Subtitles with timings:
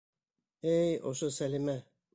[0.71, 1.79] Эй, ошо Сәлимә!..